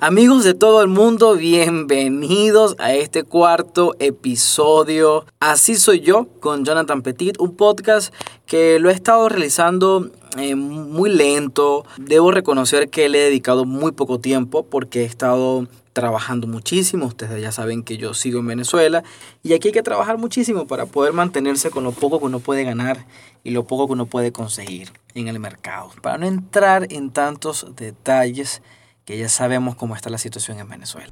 [0.00, 5.26] Amigos de todo el mundo, bienvenidos a este cuarto episodio.
[5.40, 8.14] Así soy yo con Jonathan Petit, un podcast
[8.46, 11.84] que lo he estado realizando eh, muy lento.
[11.96, 17.06] Debo reconocer que le he dedicado muy poco tiempo porque he estado trabajando muchísimo.
[17.06, 19.02] Ustedes ya saben que yo sigo en Venezuela
[19.42, 22.62] y aquí hay que trabajar muchísimo para poder mantenerse con lo poco que uno puede
[22.62, 23.04] ganar
[23.42, 25.90] y lo poco que uno puede conseguir en el mercado.
[26.02, 28.62] Para no entrar en tantos detalles
[29.08, 31.10] que ya sabemos cómo está la situación en Venezuela.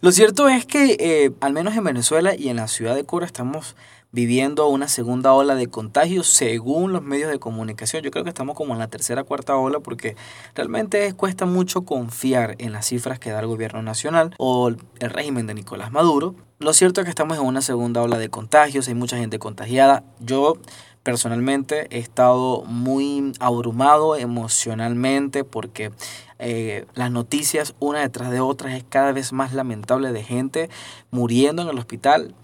[0.00, 3.26] Lo cierto es que, eh, al menos en Venezuela y en la ciudad de Cura,
[3.26, 3.76] estamos
[4.10, 8.02] viviendo una segunda ola de contagios según los medios de comunicación.
[8.02, 10.16] Yo creo que estamos como en la tercera cuarta ola porque
[10.54, 15.46] realmente cuesta mucho confiar en las cifras que da el gobierno nacional o el régimen
[15.46, 16.34] de Nicolás Maduro.
[16.58, 20.02] Lo cierto es que estamos en una segunda ola de contagios, hay mucha gente contagiada.
[20.20, 20.54] Yo
[21.02, 25.92] personalmente he estado muy abrumado emocionalmente porque
[26.38, 30.70] eh, las noticias una detrás de otra es cada vez más lamentable de gente
[31.10, 32.34] muriendo en el hospital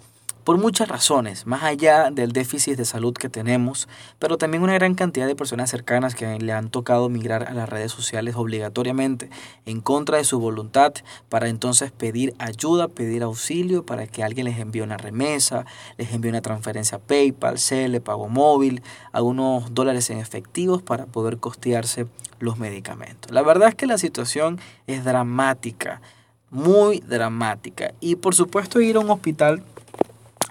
[0.44, 4.94] por muchas razones, más allá del déficit de salud que tenemos, pero también una gran
[4.94, 9.30] cantidad de personas cercanas que le han tocado migrar a las redes sociales obligatoriamente
[9.64, 10.92] en contra de su voluntad
[11.30, 15.64] para entonces pedir ayuda, pedir auxilio para que alguien les envíe una remesa,
[15.96, 22.06] les envíe una transferencia PayPal, CELE, pago móvil, algunos dólares en efectivos para poder costearse
[22.38, 23.32] los medicamentos.
[23.32, 26.02] La verdad es que la situación es dramática,
[26.50, 29.62] muy dramática y por supuesto ir a un hospital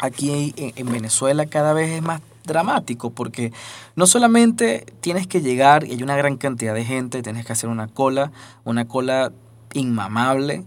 [0.04, 3.54] aquí en, Venezuela cada vez es más dramático porque
[3.96, 7.70] no solamente tienes que llegar y hay una gran cantidad de gente, tienes que hacer
[7.70, 8.34] una cola,
[8.66, 9.32] una cola
[9.74, 10.66] inmamable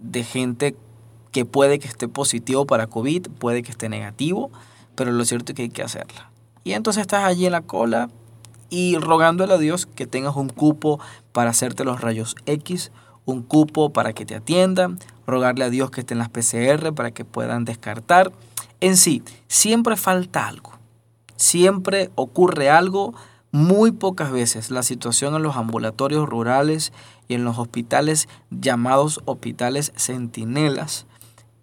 [0.00, 0.74] de gente
[1.30, 4.50] que puede que esté positivo para COVID, puede que esté negativo,
[4.94, 6.30] pero lo cierto es que hay que hacerla.
[6.64, 8.08] Y entonces estás allí en la cola
[8.70, 11.00] y rogándole a Dios que tengas un cupo
[11.32, 12.92] para hacerte los rayos X,
[13.26, 17.26] un cupo para que te atiendan, rogarle a Dios que estén las PCR para que
[17.26, 18.32] puedan descartar
[18.80, 20.72] en sí, siempre falta algo.
[21.36, 23.14] Siempre ocurre algo.
[23.52, 26.92] Muy pocas veces la situación en los ambulatorios rurales
[27.26, 31.06] y en los hospitales llamados hospitales centinelas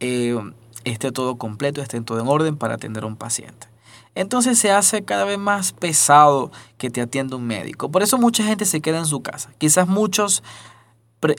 [0.01, 0.37] eh,
[0.83, 3.67] esté todo completo, esté todo en orden para atender a un paciente.
[4.15, 7.89] Entonces se hace cada vez más pesado que te atienda un médico.
[7.89, 9.51] Por eso mucha gente se queda en su casa.
[9.57, 10.43] Quizás muchos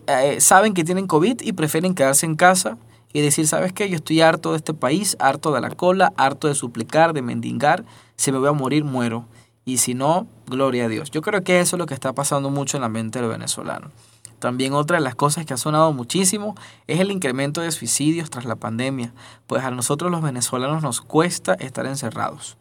[0.07, 2.79] eh, saben que tienen COVID y prefieren quedarse en casa
[3.13, 3.89] y decir, ¿sabes qué?
[3.89, 7.85] Yo estoy harto de este país, harto de la cola, harto de suplicar, de mendigar,
[8.17, 9.27] si me voy a morir, muero.
[9.65, 11.11] Y si no, gloria a Dios.
[11.11, 13.91] Yo creo que eso es lo que está pasando mucho en la mente del venezolano.
[14.39, 16.55] También otra de las cosas que ha sonado muchísimo
[16.87, 19.13] es el incremento de suicidios tras la pandemia,
[19.47, 22.57] pues a nosotros los venezolanos nos cuesta estar encerrados,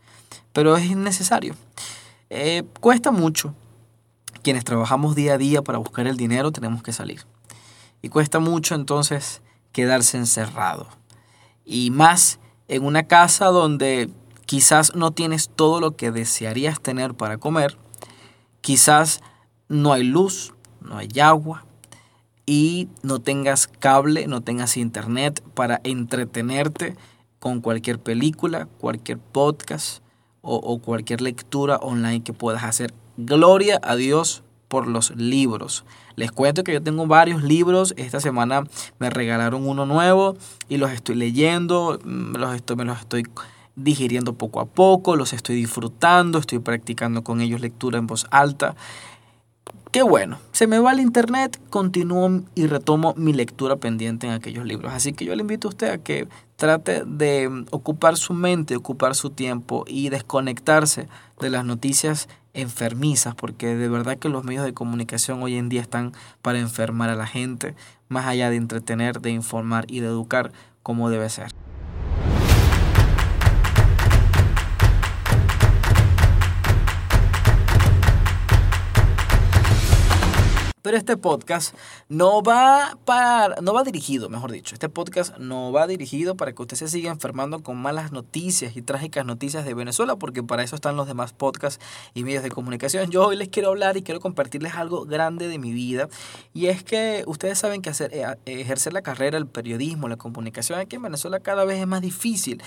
[0.54, 1.56] pero es necesario.
[2.30, 3.54] Eh, cuesta mucho.
[4.42, 7.22] Quienes trabajamos día a día para buscar el dinero tenemos que salir.
[8.02, 9.42] Y cuesta mucho entonces
[9.72, 10.88] quedarse encerrado.
[11.66, 14.10] Y más en una casa donde
[14.46, 17.78] quizás no tienes todo lo que desearías tener para comer,
[18.62, 19.22] quizás
[19.68, 21.66] no hay luz, no hay agua
[22.46, 26.96] y no tengas cable, no tengas internet para entretenerte
[27.40, 30.02] con cualquier película, cualquier podcast
[30.42, 32.94] o, cualquier lectura online que puedas hacer.
[33.18, 35.86] Gloria a Dios por los libros.
[36.16, 37.94] Les cuento que yo tengo varios libros.
[37.98, 38.64] Esta semana
[39.00, 40.36] me regalaron uno nuevo
[40.70, 42.00] y los estoy leyendo.
[42.04, 43.24] Mm, los estoy, me los estoy
[43.76, 45.16] digiriendo poco a poco.
[45.16, 46.40] Los estoy disfrutando.
[46.40, 48.76] Estoy practicando con ellos lectura en voz alta.
[49.92, 54.66] Qué bueno, se me va el internet, continúo y retomo mi lectura pendiente en aquellos
[54.66, 54.94] libros.
[54.94, 59.16] Así que yo le invito a usted a que trate de ocupar su mente, ocupar
[59.16, 61.08] su tiempo y desconectarse
[61.40, 65.82] de las noticias enfermizas, porque de verdad que los medios de comunicación hoy en día
[65.82, 67.76] están para enfermar a la gente,
[68.10, 70.52] más allá de entretener, de informar y de educar
[70.84, 71.52] como debe ser.
[80.96, 81.76] Este podcast
[82.10, 86.62] no va para, no va dirigido, mejor dicho, este podcast no va dirigido para que
[86.62, 90.76] usted se siga enfermando con malas noticias y trágicas noticias de Venezuela, porque para eso
[90.76, 93.12] están los demás podcasts y medios de comunicación.
[93.12, 96.10] Yo hoy les quiero hablar y quiero compartirles algo grande de mi vida,
[96.54, 100.80] y es que ustedes saben que hacer, eh, ejercer la carrera, el periodismo, la comunicación
[100.80, 102.62] aquí en Venezuela cada vez es más difícil.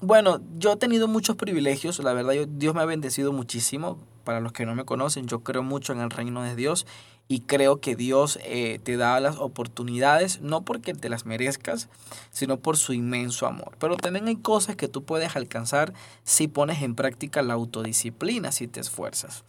[0.00, 3.98] Bueno, yo he tenido muchos privilegios, la verdad, Dios me ha bendecido muchísimo.
[4.24, 6.86] Para los que no me conocen, yo creo mucho en el reino de Dios
[7.26, 11.88] y creo que Dios eh, te da las oportunidades no porque te las merezcas,
[12.30, 13.76] sino por su inmenso amor.
[13.78, 18.68] Pero también hay cosas que tú puedes alcanzar si pones en práctica la autodisciplina, si
[18.68, 19.44] te esfuerzas.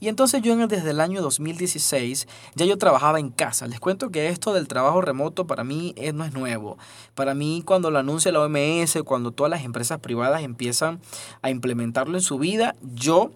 [0.00, 3.66] Y entonces yo desde el año 2016 ya yo trabajaba en casa.
[3.66, 6.78] Les cuento que esto del trabajo remoto para mí no es nuevo.
[7.14, 11.00] Para mí cuando lo anuncia la OMS, cuando todas las empresas privadas empiezan
[11.42, 13.30] a implementarlo en su vida, yo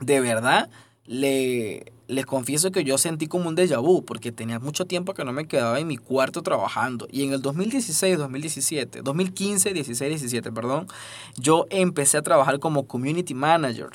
[0.00, 0.70] de verdad
[1.12, 5.24] le, les confieso que yo sentí como un déjà vu porque tenía mucho tiempo que
[5.24, 7.06] no me quedaba en mi cuarto trabajando.
[7.10, 10.86] Y en el 2016, 2017, 2015, 16, 17, perdón,
[11.36, 13.90] yo empecé a trabajar como community manager.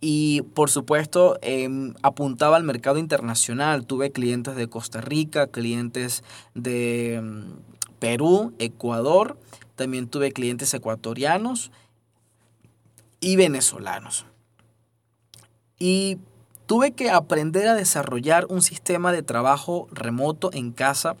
[0.00, 3.84] Y por supuesto em, apuntaba al mercado internacional.
[3.84, 6.24] Tuve clientes de Costa Rica, clientes
[6.54, 7.44] de em,
[7.98, 9.38] Perú, Ecuador.
[9.76, 11.70] También tuve clientes ecuatorianos
[13.20, 14.24] y venezolanos.
[15.78, 16.18] Y
[16.72, 21.16] tuve que aprender a desarrollar un sistema de trabajo remoto en casa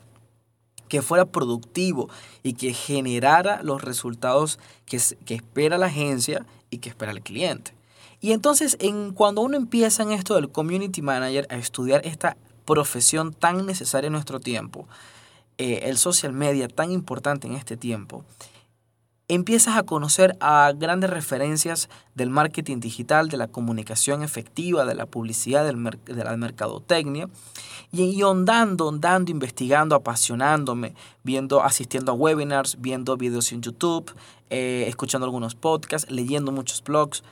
[0.88, 2.08] que fuera productivo
[2.42, 7.74] y que generara los resultados que, espera la agencia y que espera el cliente.
[8.18, 13.34] Y entonces, en, cuando uno empieza en esto del community manager a estudiar esta profesión
[13.34, 14.88] tan necesaria en nuestro tiempo,
[15.58, 18.24] eh, el social media tan importante en este tiempo,
[19.28, 25.06] empiezas a conocer a grandes referencias del marketing digital, de la comunicación efectiva, de la
[25.06, 27.28] publicidad, de la mercadotecnia,
[27.92, 34.12] y, ondando, ondando, investigando, apasionándome, viendo, asistiendo a webinars, viendo videos en YouTube,
[34.50, 37.22] eh, escuchando algunos podcasts, leyendo muchos blogs,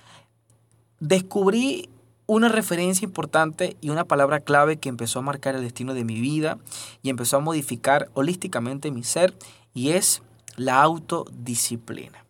[1.01, 1.89] descubrí
[2.27, 6.21] una referencia importante y una palabra clave que empezó a marcar el destino de mi
[6.21, 6.59] vida
[7.03, 9.35] y empezó a modificar holísticamente mi ser
[9.75, 10.23] y es
[10.57, 12.25] la autodisciplina.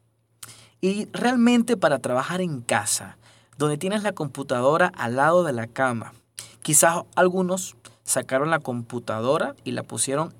[0.80, 3.18] Y realmente para trabajar en casa,
[3.58, 6.14] donde tienes la computadora al lado de la cama,
[6.62, 10.34] quizás algunos sacaron la computadora y la pusieron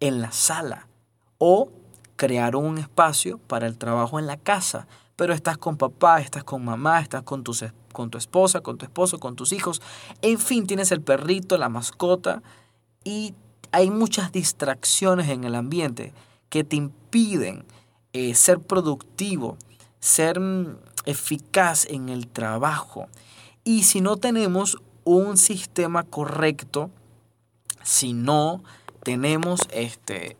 [0.00, 0.88] en la sala
[1.38, 1.70] o
[2.16, 4.86] crearon un espacio para el trabajo en la casa,
[5.16, 7.44] pero estás con papá, estás con mamá, estás con,
[7.92, 9.82] con tu esposa, con tu esposo, con tus hijos,
[10.22, 12.42] en fin, tienes el perrito, la mascota
[13.04, 13.34] y
[13.72, 16.12] hay muchas distracciones en el ambiente
[16.54, 17.64] que te impiden
[18.12, 19.56] eh, ser productivo,
[19.98, 23.08] ser mm, eficaz en el trabajo.
[23.64, 26.90] Y si no tenemos un sistema correcto,
[27.82, 28.62] si no
[29.02, 30.36] tenemos este,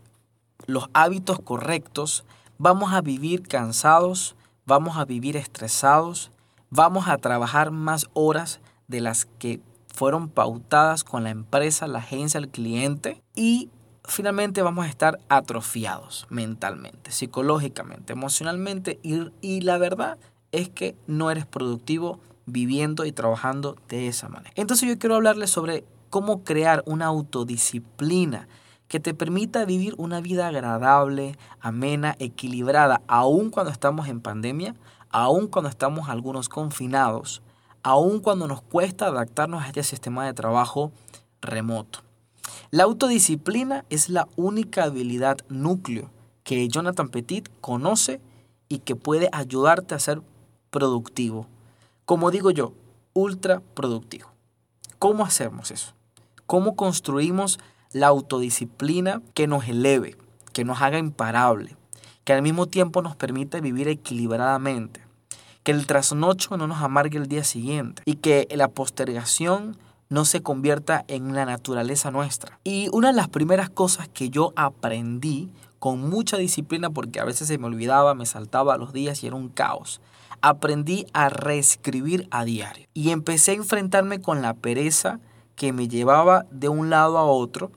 [0.66, 2.24] los hábitos correctos,
[2.58, 6.30] vamos a vivir cansados, vamos a vivir estresados,
[6.70, 9.58] vamos a trabajar más horas de las que
[9.92, 13.68] fueron pautadas con la empresa, la agencia, el cliente y
[14.04, 20.18] finalmente vamos a estar atrofiados mentalmente, psicológicamente, emocionalmente y, y, la verdad
[20.52, 24.52] es que no eres productivo viviendo y trabajando de esa manera.
[24.56, 28.46] Entonces yo quiero hablarles sobre cómo crear una autodisciplina
[28.88, 34.74] que te permita vivir una vida agradable, amena, equilibrada, aun cuando estamos en pandemia,
[35.10, 37.42] aun cuando estamos algunos confinados,
[37.82, 40.92] aun cuando nos cuesta adaptarnos a este sistema de trabajo
[41.40, 42.00] remoto.
[42.70, 46.10] La autodisciplina es la única habilidad núcleo
[46.42, 48.20] que Jonathan Petit conoce
[48.68, 50.22] y que puede ayudarte a ser
[50.70, 51.46] productivo.
[52.04, 52.72] Como digo yo,
[53.12, 54.28] ultra productivo.
[54.98, 55.94] ¿Cómo hacemos eso?
[56.46, 57.58] ¿Cómo construimos
[57.92, 60.16] la autodisciplina que nos eleve,
[60.52, 61.76] que nos haga imparable,
[62.24, 65.00] que al mismo tiempo nos permite vivir equilibradamente,
[65.62, 69.76] que el trasnocho no nos amargue el día siguiente y que la postergación
[70.08, 72.60] no se convierta en la naturaleza nuestra.
[72.64, 77.48] Y una de las primeras cosas que yo aprendí con mucha disciplina, porque a veces
[77.48, 80.00] se me olvidaba, me saltaba los días y era un caos,
[80.40, 82.86] aprendí a reescribir a diario.
[82.94, 85.20] Y empecé a enfrentarme con la pereza
[85.56, 87.70] que me llevaba de un lado a otro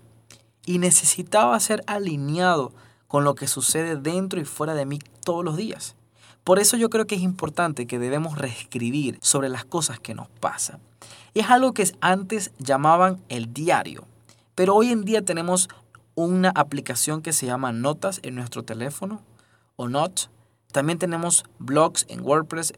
[0.66, 2.72] y necesitaba ser alineado
[3.08, 5.97] con lo que sucede dentro y fuera de mí todos los días.
[6.48, 10.30] Por eso yo creo que es importante que debemos reescribir sobre las cosas que nos
[10.30, 10.80] pasan.
[11.34, 14.06] Es algo que antes llamaban el diario,
[14.56, 15.68] pero hoy en día tenemos
[16.16, 19.22] una aplicación que se llama Notas en nuestro teléfono
[19.76, 20.30] o Not.
[20.72, 22.74] También tenemos blogs en WordPress,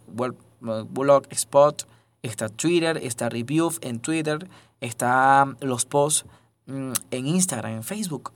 [0.58, 1.88] Blogspot,
[2.24, 4.50] está Twitter, está Review en Twitter,
[4.82, 6.26] está los posts
[6.70, 8.32] Mm, en Instagram, en Facebook.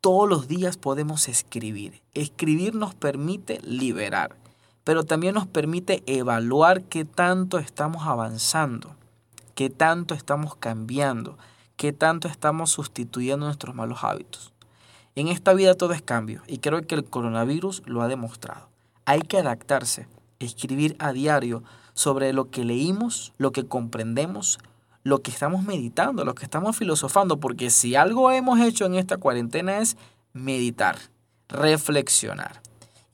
[0.00, 2.00] Todos los días podemos escribir.
[2.14, 4.34] Escribir nos permite liberar,
[4.86, 8.94] pero también nos permite evaluar qué tanto estamos avanzando,
[9.56, 11.36] qué tanto estamos cambiando,
[11.76, 14.52] qué tanto estamos sustituyendo nuestros malos hábitos.
[15.16, 18.68] En esta vida todo es cambio y creo que el coronavirus lo ha demostrado.
[19.06, 20.06] Hay que adaptarse,
[20.38, 24.60] escribir a diario sobre lo que leímos, lo que comprendemos,
[25.02, 29.16] lo que estamos meditando, lo que estamos filosofando, porque si algo hemos hecho en esta
[29.16, 29.96] cuarentena es
[30.32, 30.96] meditar,
[31.48, 32.62] reflexionar.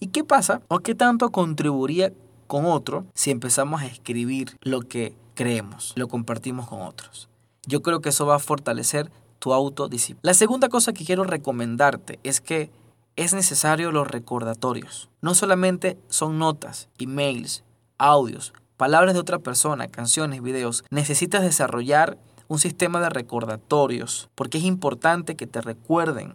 [0.03, 2.13] ¿Y qué pasa o qué tanto contribuiría
[2.49, 7.29] con otro si empezamos a escribir lo que creemos, lo compartimos con otros?
[7.69, 10.19] Yo creo que eso va a fortalecer tu autodisciplina.
[10.25, 12.73] La segunda cosa que quiero recomendarte es que
[13.15, 15.09] es necesario los recordatorios.
[15.21, 17.63] No solamente son notas, emails,
[17.97, 20.83] audios, palabras de otra persona, canciones, videos.
[20.91, 22.19] Necesitas desarrollar
[22.49, 26.35] un sistema de recordatorios porque es importante que te recuerden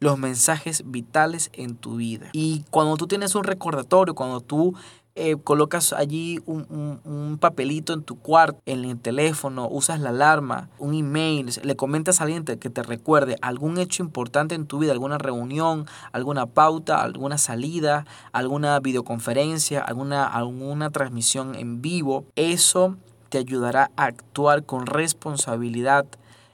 [0.00, 2.30] los mensajes vitales en tu vida.
[2.32, 4.74] Y cuando tú tienes un recordatorio, cuando tú
[5.20, 10.94] eh, colocas allí un, papelito en tu cuarto, en el teléfono, usas la alarma, un
[10.94, 15.18] email, le comentas a alguien que te recuerde algún hecho importante en tu vida, alguna
[15.18, 22.96] reunión, alguna pauta, alguna salida, alguna videoconferencia, alguna, alguna transmisión en vivo, eso
[23.28, 26.06] te ayudará a actuar con responsabilidad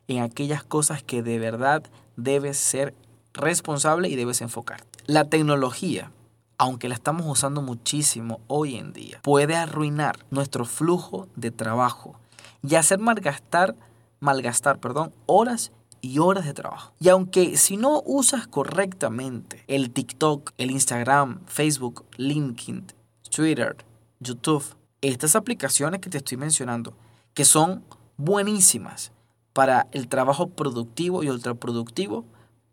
[0.08, 1.82] en aquellas cosas que de verdad
[2.16, 2.94] debes ser
[3.34, 4.84] responsable y debes enfocar.
[5.06, 6.10] La tecnología
[6.58, 12.18] aunque la estamos usando muchísimo hoy en día, puede arruinar nuestro flujo de trabajo
[12.62, 13.74] y hacer malgastar,
[14.20, 16.92] malgastar perdón, horas y horas de trabajo.
[17.00, 22.86] Y aunque si no usas correctamente el TikTok, el Instagram, Facebook, LinkedIn,
[23.34, 23.76] Twitter,
[24.20, 24.64] YouTube,
[25.00, 26.94] estas aplicaciones que te estoy mencionando,
[27.34, 27.84] que son
[28.16, 29.12] buenísimas
[29.52, 32.24] para el trabajo productivo y ultraproductivo,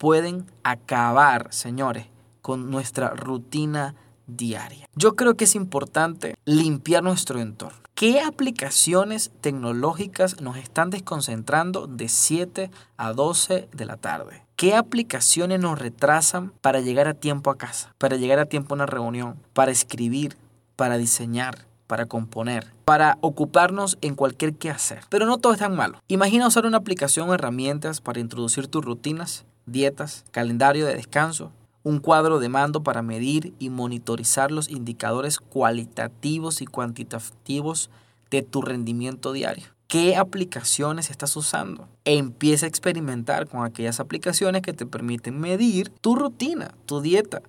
[0.02, 2.08] pueden acabar, señores,
[2.42, 3.94] con nuestra rutina
[4.26, 4.88] diaria.
[4.96, 7.78] Yo creo que es importante limpiar nuestro entorno.
[7.94, 14.44] ¿Qué aplicaciones tecnológicas nos están desconcentrando de 7 a 12 de la tarde?
[14.56, 18.78] ¿Qué aplicaciones nos retrasan para llegar a tiempo a casa, para llegar a tiempo a
[18.78, 20.36] una reunión, para escribir,
[20.78, 25.04] para diseñar, para componer, para ocuparnos en cualquier quehacer?
[25.10, 26.00] Pero no todo es tan malo.
[26.08, 31.52] Imagina usar una aplicación o herramientas para introducir tus rutinas, dietas, calendario de descanso,
[31.84, 37.90] un cuadro de mando para medir y monitorizar los indicadores cualitativos y cuantitativos
[38.30, 39.66] de tu rendimiento diario.
[39.88, 41.90] ¿Qué aplicaciones estás usando?
[42.06, 47.42] Empieza a experimentar con aquellas aplicaciones que te permiten medir tu rutina, tu dieta,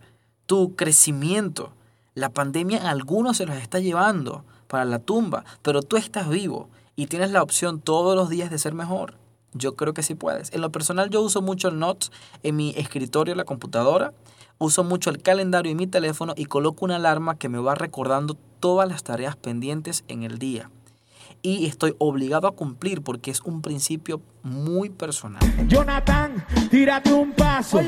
[0.47, 1.73] tu crecimiento.
[2.15, 6.69] La pandemia a algunos se los está llevando para la tumba, pero tú estás vivo
[6.97, 9.15] y tienes la opción todos los días de ser mejor.
[9.55, 10.53] Yo creo que sí puedes.
[10.53, 12.11] En lo personal yo uso mucho el Notes
[12.43, 14.13] en mi escritorio, la computadora.
[14.59, 18.37] Uso mucho el calendario en mi teléfono y coloco una alarma que me va recordando
[18.61, 20.71] todas las tareas pendientes en el día.
[21.43, 25.43] Y estoy obligado a cumplir porque es un principio muy personal.
[25.67, 27.81] Jonathan, tírate un paso.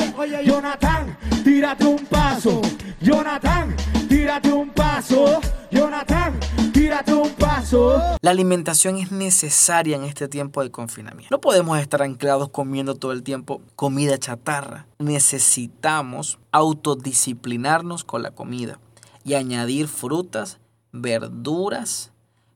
[0.44, 2.61] Jonathan, tírate un paso.
[3.00, 3.76] Jonathan,
[4.08, 5.40] tírate un paso.
[5.70, 6.38] Jonathan,
[6.73, 8.00] tírate un paso.
[8.20, 11.28] La alimentación es necesaria en este tiempo de confinamiento.
[11.30, 14.87] No podemos estar anclados comiendo todo el tiempo comida chatarra.
[14.99, 18.80] Necesitamos autodisciplinarnos con la comida
[19.25, 20.58] y añadir frutas,
[20.92, 22.12] verduras,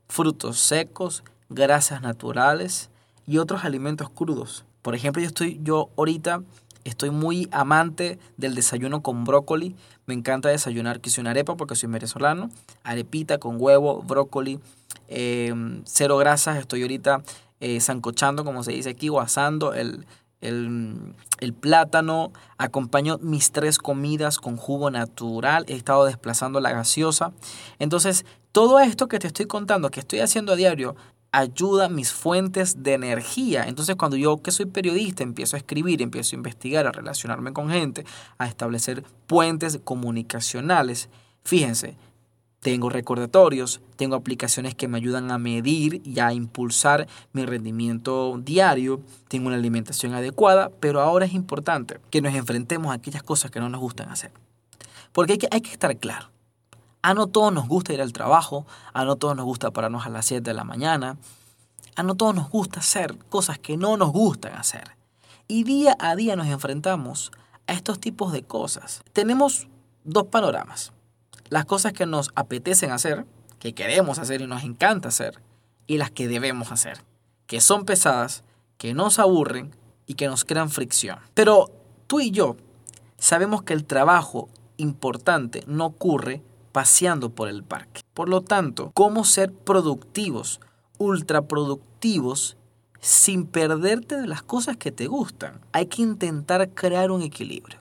[0.09, 2.91] frutos secos, grasas naturales
[3.27, 4.65] y otros alimentos crudos.
[4.83, 6.43] Por ejemplo, yo estoy yo ahorita
[6.88, 9.77] Estoy muy amante del desayuno con brócoli.
[10.07, 12.50] Me encanta desayunar, que una arepa porque soy venezolano.
[12.83, 14.59] Arepita con huevo, brócoli,
[15.09, 16.57] em, cero grasas.
[16.57, 17.23] Estoy ahorita
[17.61, 20.07] eh, zancochando, como se dice aquí, o asando el,
[20.40, 22.33] el, el, plátano.
[22.57, 25.64] Acompaño mis tres comidas con jugo natural.
[25.68, 27.33] He estado desplazando la gaseosa.
[27.78, 30.97] Entonces, todo esto que te estoy contando, que estoy haciendo a diario,
[31.33, 33.64] ayuda mis fuentes de energía.
[33.64, 37.71] Entonces cuando yo que soy periodista empiezo a escribir, empiezo a investigar, a relacionarme con
[37.71, 38.04] gente,
[38.38, 41.09] a establecer puentes comunicacionales,
[41.45, 41.97] fíjense,
[42.61, 49.00] tengo recordatorios, tengo aplicaciones que me ayudan a medir y a impulsar mi rendimiento diario,
[49.29, 53.61] tengo una alimentación adecuada, pero ahora es importante que nos enfrentemos a aquellas cosas que
[53.61, 54.33] no nos gustan hacer.
[55.12, 56.31] Porque hay que, hay que estar claro.
[57.00, 60.09] A no todos nos gusta ir al trabajo, a no todos nos gusta pararnos a
[60.09, 61.17] las 7 de la mañana,
[61.95, 64.97] a no todos nos gusta hacer cosas que no nos gustan hacer.
[65.47, 67.31] Y día a día nos enfrentamos
[67.67, 69.03] a estos tipos de cosas.
[69.12, 69.69] Tenemos
[70.05, 70.93] dos panoramas.
[71.49, 73.26] Las cosas que nos apetecen hacer,
[73.59, 75.40] que queremos hacer y nos encanta hacer,
[75.87, 77.02] y las que debemos hacer,
[77.47, 78.45] que son pesadas,
[78.76, 79.75] que nos aburren
[80.07, 81.19] y que nos crean fricción.
[81.35, 81.71] Pero
[82.07, 82.57] tú y yo
[83.19, 88.02] sabemos que el trabajo importante no ocurre paseando por el parque.
[88.14, 90.61] Por lo tanto, cómo ser productivos,
[90.99, 92.57] ultra productivos,
[93.00, 95.61] sin perderte de las cosas que te gustan.
[95.73, 97.81] Hay que intentar crear un equilibrio.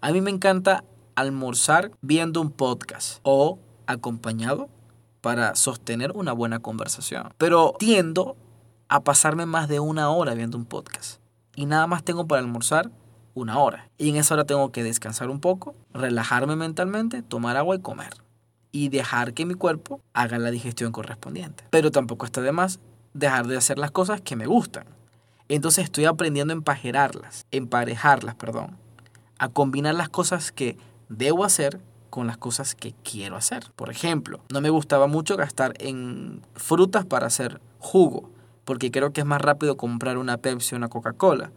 [0.00, 0.84] A mí me encanta
[1.18, 4.68] almorzar viendo un podcast o acompañado
[5.20, 7.34] para sostener una buena conversación.
[7.38, 8.36] Pero tiendo
[8.88, 11.20] a pasarme más de una hora viendo un podcast.
[11.56, 12.90] Y nada más tengo para almorzar
[13.34, 13.90] una hora.
[13.98, 18.14] Y en esa hora tengo que descansar un poco, relajarme mentalmente, tomar agua y comer.
[18.70, 21.64] Y dejar que mi cuerpo haga la digestión correspondiente.
[21.70, 22.78] Pero tampoco está de más
[23.12, 24.84] dejar de hacer las cosas que me gustan.
[25.48, 28.76] Entonces estoy aprendiendo a empajerarlas, emparejarlas, perdón.
[29.38, 30.76] A combinar las cosas que
[31.08, 33.70] debo hacer con las cosas que quiero hacer.
[33.76, 38.30] Por ejemplo, no me gustaba mucho gastar en frutas para hacer jugo,
[38.64, 41.52] porque creo que es más rápido comprar una Pepsi o una Coca-Cola.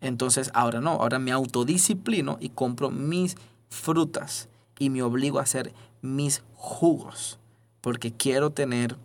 [0.00, 3.36] Entonces ahora no, ahora me autodisciplino y compro mis
[3.70, 7.38] frutas y me obligo a hacer mis jugos,
[7.80, 8.96] porque quiero tener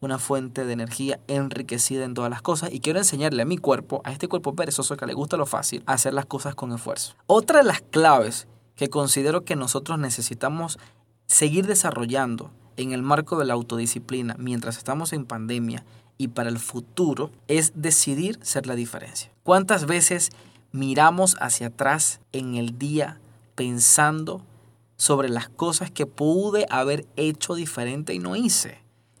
[0.00, 4.00] una fuente de energía enriquecida en todas las cosas y quiero enseñarle a mi cuerpo,
[4.04, 7.14] a este cuerpo perezoso que le gusta lo fácil, a hacer las cosas con esfuerzo.
[7.26, 8.46] Otra de las claves
[8.78, 10.78] que considero que nosotros necesitamos
[11.26, 15.84] seguir desarrollando en el marco de la autodisciplina mientras estamos en pandemia
[16.16, 19.32] y para el futuro es decidir ser la diferencia.
[19.42, 20.30] ¿Cuántas veces
[20.70, 23.20] miramos hacia atrás en el día
[23.56, 24.42] pensando
[24.96, 28.78] sobre las cosas que pude haber hecho diferente y no hice?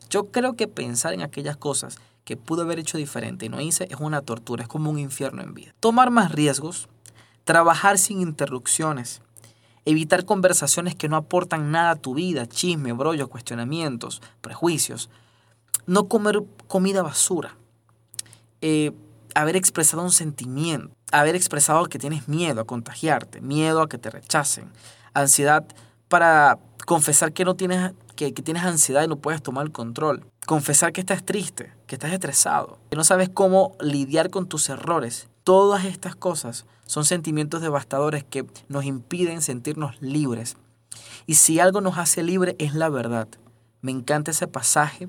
[0.08, 3.88] Yo creo que pensar en aquellas cosas que pude haber hecho diferente y no hice
[3.90, 5.74] es una tortura, es como un infierno en vida.
[5.80, 6.88] Tomar más riesgos,
[7.42, 9.20] trabajar sin interrupciones,
[9.88, 15.08] evitar conversaciones que no aportan nada a tu vida, chisme, brollos, cuestionamientos, prejuicios,
[15.86, 17.56] no comer comida basura,
[18.60, 18.92] eh,
[19.34, 24.10] haber expresado un sentimiento, haber expresado que tienes miedo a contagiarte, miedo a que te
[24.10, 24.70] rechacen,
[25.14, 25.64] ansiedad
[26.08, 30.26] para confesar que no tienes que, que, tienes ansiedad y no puedes tomar el control,
[30.44, 35.28] confesar que estás triste, que estás estresado, que no sabes cómo lidiar con tus errores.
[35.44, 40.56] Todas estas cosas son sentimientos devastadores que nos impiden sentirnos libres.
[41.26, 43.28] Y si algo nos hace libre es la verdad.
[43.82, 45.06] Me encanta ese pasaje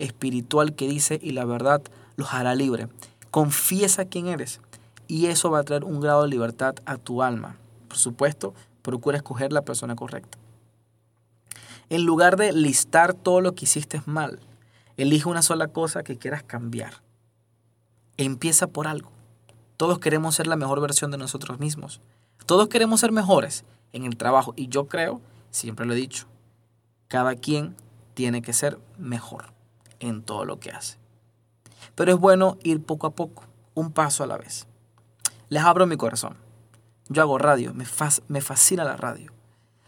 [0.00, 1.82] espiritual que dice, y la verdad
[2.16, 2.88] los hará libre.
[3.30, 4.60] Confiesa quién eres
[5.06, 7.56] y eso va a traer un grado de libertad a tu alma.
[7.86, 10.36] Por supuesto, procura escoger la persona correcta.
[11.90, 14.40] En lugar de listar todo lo que hiciste mal,
[14.96, 16.94] elige una sola cosa que quieras cambiar.
[18.16, 19.19] empieza por algo.
[19.80, 22.02] Todos queremos ser la mejor versión de nosotros mismos.
[22.44, 23.64] Todos queremos ser mejores
[23.94, 24.52] en el trabajo.
[24.54, 26.26] Y yo creo, siempre lo he dicho,
[27.08, 27.74] cada quien
[28.12, 29.54] tiene que ser mejor
[29.98, 30.98] en todo lo que hace.
[31.94, 34.66] Pero es bueno ir poco a poco, un paso a la vez.
[35.48, 36.36] Les abro mi corazón.
[37.08, 37.86] Yo hago radio, me,
[38.28, 39.32] me fascina la radio.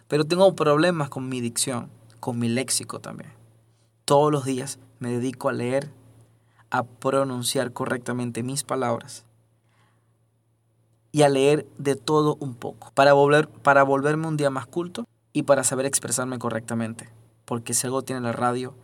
[0.08, 3.34] Pero tengo problemas con mi dicción, con mi léxico también.
[4.06, 5.92] Todos los días me dedico a leer,
[6.70, 9.26] a pronunciar correctamente mis palabras
[11.12, 15.06] y a leer de todo un poco para, volver, para volverme un día más culto
[15.32, 17.08] y para saber expresarme correctamente.
[17.44, 18.74] Porque si algo tiene la radio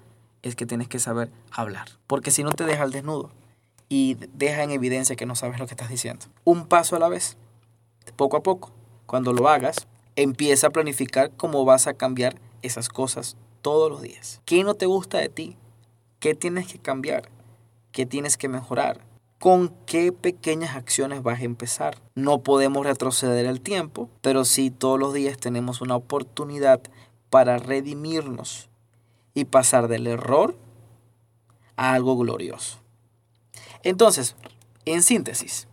[0.43, 1.89] es que tienes que saber hablar.
[2.07, 3.31] Porque si no te deja al desnudo
[3.89, 6.27] y deja en evidencia que no sabes lo que estás diciendo.
[6.45, 7.37] Un paso a la vez,
[8.17, 8.71] poco a poco.
[9.07, 9.87] Cuando lo hagas,
[10.17, 14.43] empieza a planificar cómo vas a cambiar esas cosas todos los días.
[14.45, 15.57] ¿Qué no te gusta de ti?
[16.21, 17.31] ¿Qué tienes que cambiar?
[17.93, 19.01] ¿Qué tienes que mejorar?
[19.39, 21.99] ¿Con qué pequeñas acciones vas a empezar?
[22.17, 26.81] No podemos retroceder el tiempo, pero sí todos los días tenemos una oportunidad
[27.31, 28.69] para redimirnos
[29.35, 30.57] y pasar del error
[31.77, 32.79] a algo glorioso.
[33.85, 34.35] Entonces,
[34.87, 35.69] en síntesis,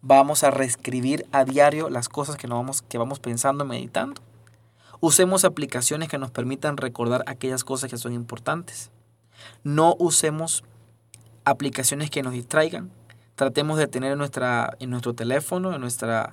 [0.00, 4.22] vamos a reescribir a diario las cosas que, vamos, que vamos pensando, meditando.
[5.00, 8.90] Usemos aplicaciones que nos permitan recordar aquellas cosas que son importantes.
[9.64, 10.64] No usemos
[11.48, 12.90] aplicaciones que nos distraigan.
[13.34, 16.32] Tratemos de tener en, nuestra, en nuestro teléfono, en, nuestra,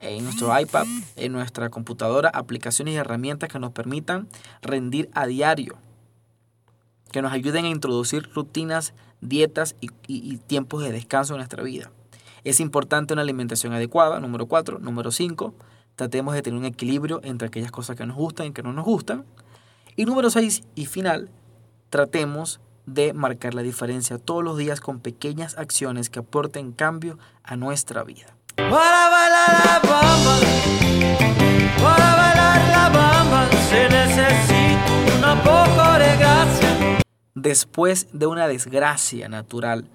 [0.00, 4.28] en nuestro iPad, en nuestra computadora, aplicaciones y herramientas que nos permitan
[4.62, 5.76] rendir a diario,
[7.10, 11.90] que nos ayuden a introducir rutinas, dietas y, y tiempos de descanso en nuestra vida.
[12.44, 14.78] Es importante una alimentación adecuada, número 4.
[14.78, 15.54] Número 5,
[15.96, 18.84] tratemos de tener un equilibrio entre aquellas cosas que nos gustan y que no nos
[18.84, 19.24] gustan.
[19.96, 21.30] Y número 6 y final,
[21.88, 27.56] tratemos de marcar la diferencia todos los días con pequeñas acciones que aporten cambio a
[27.56, 28.36] nuestra vida.
[28.56, 30.38] Para bailar la bamba,
[31.82, 37.00] para bailar la bamba, se necesita un poco de gracia.
[37.34, 39.88] Después de una desgracia natural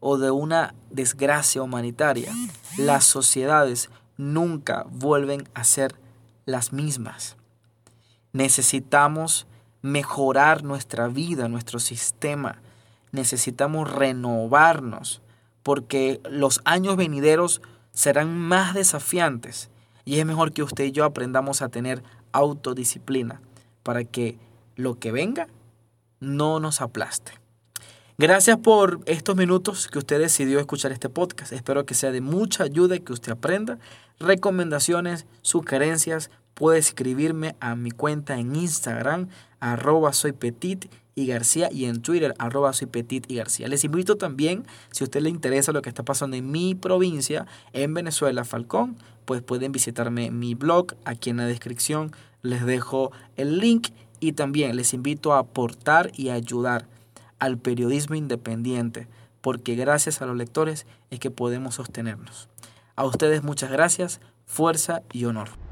[0.00, 2.32] o de una desgracia humanitaria,
[2.78, 5.94] las sociedades nunca vuelven a ser
[6.46, 7.36] las mismas.
[8.32, 9.46] Necesitamos
[9.86, 12.60] mejorar nuestra vida, nuestro sistema.
[13.12, 15.22] Necesitamos renovarnos
[15.62, 19.70] porque los años venideros serán más desafiantes
[20.04, 23.40] y es mejor que usted y yo aprendamos a tener autodisciplina
[23.84, 24.38] para que
[24.74, 25.46] lo que venga
[26.18, 27.32] no nos aplaste.
[28.18, 31.52] Gracias por estos minutos que usted decidió escuchar este podcast.
[31.52, 33.78] Espero que sea de mucha ayuda y que usted aprenda.
[34.18, 39.28] Recomendaciones, sugerencias, puede escribirme a mi cuenta en Instagram,
[39.60, 43.68] arroba soy petit y García y en Twitter arroba soy petit y García.
[43.68, 47.46] Les invito también, si a usted le interesa lo que está pasando en mi provincia,
[47.74, 53.58] en Venezuela, Falcón, pues pueden visitarme mi blog, aquí en la descripción les dejo el
[53.58, 53.88] link
[54.18, 56.86] y también les invito a aportar y ayudar
[57.38, 59.08] al periodismo independiente,
[59.42, 62.48] porque gracias a los lectores es que podemos sostenernos.
[62.94, 65.65] A ustedes muchas gracias, fuerza y honor.